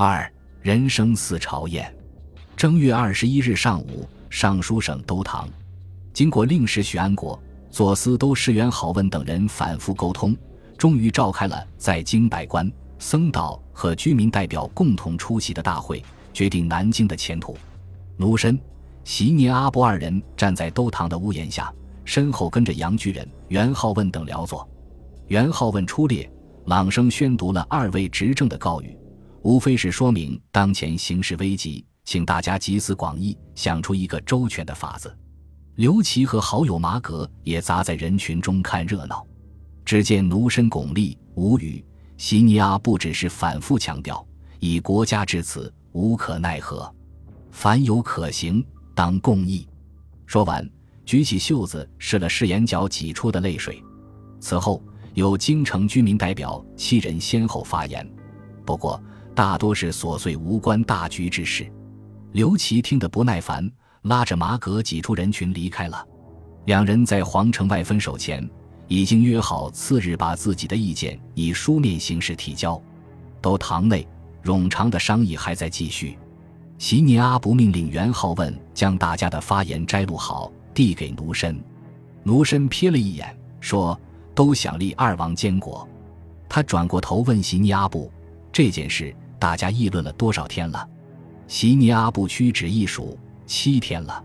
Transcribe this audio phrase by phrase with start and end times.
[0.00, 0.32] 二
[0.62, 1.92] 人生四朝宴。
[2.56, 5.48] 正月二十一日上午，尚书省都堂，
[6.12, 7.36] 经过令史许安国、
[7.68, 10.36] 左司都石元好问等人反复沟通，
[10.76, 16.00] 终于召开了在京百官、僧道和居民代表共同出席的大会，
[16.32, 17.56] 决定南京的前途。
[18.18, 18.56] 卢深、
[19.02, 21.74] 席聂阿波二人站在都堂的屋檐下，
[22.04, 24.64] 身后跟着杨巨人、元好问等僚佐。
[25.26, 26.30] 元好问出列，
[26.66, 28.96] 朗声宣读了二位执政的告谕，
[29.42, 35.16] 无非是说明当前形势危急，请大家集思广益，想出一个周全的法子。
[35.76, 39.24] 刘琦和好友马革也砸在人群中看热闹。
[39.84, 41.82] 只见奴身巩俐，无语；
[42.16, 44.26] 席尼阿不只是反复强调，
[44.58, 46.92] 以国家至此，无可奈何。
[47.52, 48.62] 凡有可行，
[48.94, 49.66] 当共议。
[50.26, 50.68] 说完，
[51.06, 53.82] 举起袖子拭了拭眼角挤出的泪水。
[54.40, 54.82] 此后，
[55.14, 58.06] 有京城居民代表七人先后发言，
[58.66, 59.02] 不过
[59.38, 61.72] 大多是琐碎无关大局之事。
[62.32, 63.70] 刘琦听得不耐烦，
[64.02, 66.04] 拉着马革挤出人群离开了。
[66.64, 68.44] 两人在皇城外分手前，
[68.88, 72.82] 已经约好次日把自己的意见以书面形式提交。
[73.40, 74.04] 都堂内
[74.42, 76.18] 冗长的商议还在继续。
[76.76, 81.62] 席尼阿不命令元好问将大家的发言摘录好，递给奴申。
[82.24, 83.96] 奴申瞥了一眼，说
[84.34, 85.88] ：“都想立二王监国。”
[86.50, 88.10] 他转过头问席尼阿布
[88.50, 90.88] ：“这件事大家议论了多少天了？”
[91.46, 94.22] 席尼阿布屈指一数：“七天了。”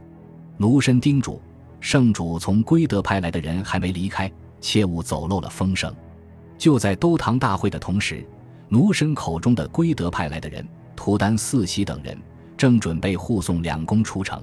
[0.58, 1.42] 奴申叮嘱
[1.80, 5.94] ：“圣主从圭德派来的人还没离开，切勿走漏了风声。”
[6.58, 8.25] 就在都堂大会的同时，
[8.69, 12.17] 奴申口中的圭德派来的人，图丹四喜等人。
[12.56, 14.41] 正准备护送两宫出城，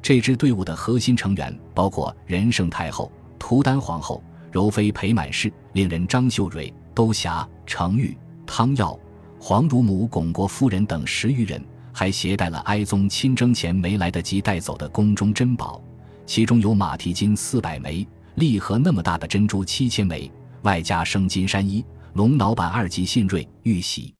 [0.00, 8.96] 这支队伍的核心成员包括仁圣太后、图丹皇后、柔妃裴满氏、令人张秀蕊、兜霞、程昱、汤耀、
[9.42, 15.82] 皇乳母巩国夫人等十余人，还携带了哀宗亲征前没来得及带走的宫中珍宝，
[16.26, 21.82] 其中有马蹄金四百枚、利盒那么大的珍珠七千枚，外加生金山衣、
[22.12, 24.14] 龙脑板二级信瑞、玉玺。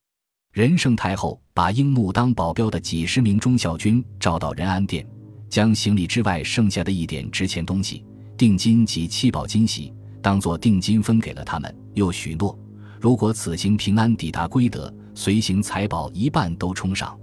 [0.54, 5.06] 仁圣太后把樱木当保镖的几十名忠孝军召到仁安殿，
[5.50, 8.02] 将行李之外剩下的一点值钱东西——
[8.38, 12.58] 定金及七宝金玺，当作定金分给了他们，又许诺，
[12.98, 17.18] 如果此行平安抵达归德，随行财宝一半都充上。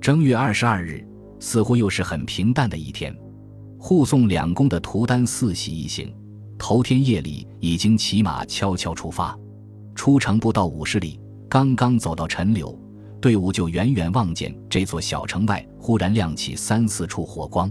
[0.00, 1.06] 正月二十二日，
[1.38, 3.16] 似乎又是很平淡的一天。
[3.78, 6.14] 护送两宫的图丹四喜一行，
[6.58, 9.36] 头天夜里已经骑马悄悄出发，
[9.94, 11.20] 出城不到五十里。
[11.48, 12.78] 刚刚走到陈留，
[13.20, 17.70] 队伍就远远望见这座小城外忽然亮起三四处火光。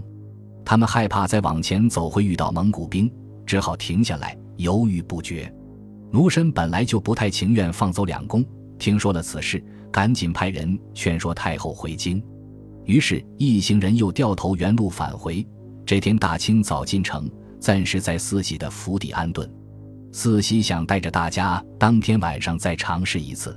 [0.64, 3.12] 他们害怕再往前走会遇到蒙古兵，
[3.44, 5.52] 只好停下来，犹豫不决。
[6.12, 8.44] 奴申本来就不太情愿放走两宫，
[8.82, 9.62] 听说了此事，
[9.92, 12.20] 赶紧派人劝说太后回京。
[12.84, 15.46] 于是，一行人又掉头原路返回。
[15.86, 19.48] 这天大清早进城，暂时在四喜的府邸安顿。
[20.10, 23.56] 四喜想带着大家当天晚上再尝试一次。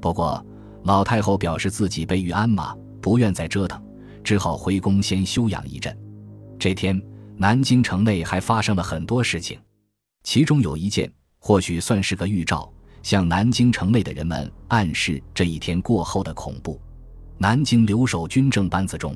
[0.00, 0.42] 不过，
[0.84, 3.78] 老太后表示自己备御鞍马，不愿再折腾，
[4.22, 5.94] 只好回宫先休养一阵。
[6.58, 6.98] 这天，
[7.36, 9.58] 南京城内还发生了很多事情，
[10.22, 12.72] 其中有一件或许算是个预兆，
[13.04, 16.80] 向南京城内的人们暗示这一天过后的恐怖。
[17.36, 19.14] 南京留守军政班子中，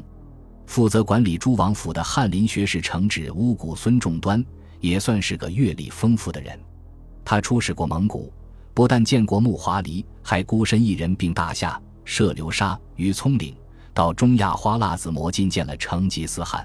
[0.67, 4.45] 负责管理诸王府的翰林学士承旨乌古孙仲端，
[4.81, 6.61] 也算是个阅历丰富的人，
[7.25, 8.31] 他出使过蒙古。
[8.75, 13.57] 不但见过木华黎，还孤身一人并大夏、涉流沙于葱岭，
[13.95, 16.65] 到中亚花剌子模进见了成吉思汗。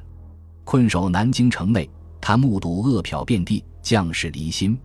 [0.66, 4.76] 困守南京城内，他目睹饿殍遍地，将士离心；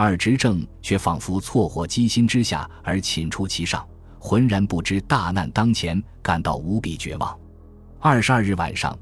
[0.00, 3.84] 而执政却仿佛错获机心之下而寝出其上，
[4.20, 7.36] 浑然不知大难当前，感到无比绝望。
[7.98, 8.96] 二十二日晚上，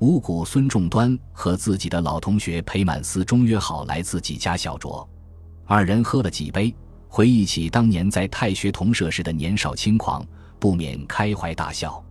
[0.00, 5.08] 五谷孙仲端和自己的老同学裴满思终约好来自己家小酌，
[5.64, 6.74] 二人喝了几杯。
[7.08, 10.22] 回忆起当年在太学同舍时的年少轻狂，
[10.58, 12.04] 不免开怀大笑。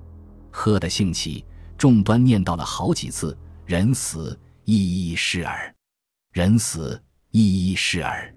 [0.50, 1.46] 喝得兴起，
[1.78, 5.76] 众端念叨了好几次：“人死亦亦是耳，
[6.32, 7.00] 人死
[7.32, 8.34] 一一是耳。”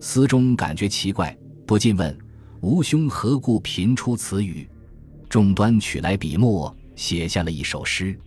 [0.00, 2.16] 思中感觉奇怪，不禁问
[2.62, 4.68] ：“吾兄何故频出此语？”
[5.28, 8.18] 众端取来笔墨，写下了一首诗。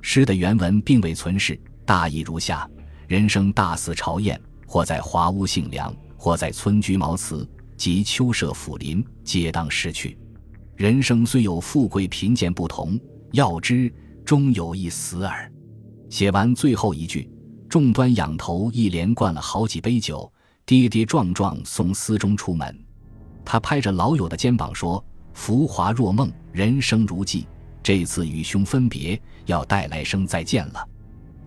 [0.00, 2.68] 诗的原文并未存世，大意如下：
[3.08, 5.94] 人生大似朝宴，或在华屋姓梁。
[6.16, 7.46] 或在村居茅茨，
[7.76, 10.16] 及秋舍府林，皆当失去。
[10.74, 12.98] 人生虽有富贵贫贱不同，
[13.32, 13.92] 要知
[14.24, 15.52] 终有一死耳。
[16.08, 17.28] 写完最后一句，
[17.74, 20.32] 众端仰头一连灌了好几杯酒，
[20.64, 22.84] 跌跌撞撞送司中出门。
[23.44, 25.04] 他拍着老友的肩膀说
[25.34, 27.48] ：“浮华若梦，人生如寄。
[27.82, 30.88] 这次与兄分别，要带来生再见了。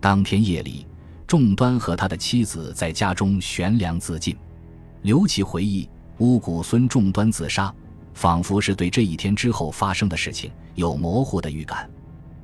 [0.00, 0.86] 当天夜里，
[1.26, 4.36] 仲端和他的妻子在家中悬梁自尽。
[5.00, 5.88] 刘琦回忆，
[6.18, 7.74] 乌古孙仲端自杀，
[8.12, 11.88] 仿佛是对这一天之后发生的事情有模糊的预感。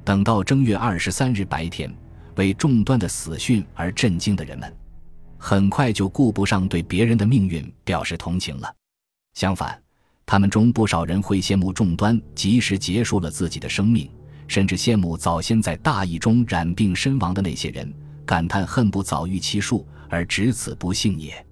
[0.03, 1.95] 等到正月二十三日白天，
[2.37, 4.77] 为仲端的死讯而震惊的人们，
[5.39, 8.75] 很快就顾不上对别人的命运表示同情了。
[9.35, 9.81] 相反，
[10.25, 14.11] 他们中不少人会羡慕仲端及时结束了自己的生命，
[14.49, 17.93] 甚至羡慕早先在大疫中染病身亡的那些人，
[18.25, 21.45] 感叹恨不早遇其数而只此不幸也。